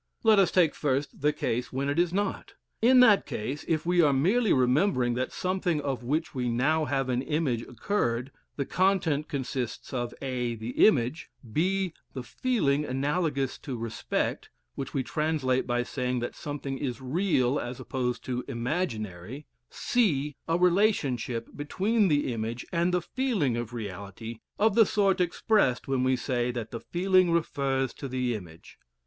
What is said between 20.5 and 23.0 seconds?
relation between the image and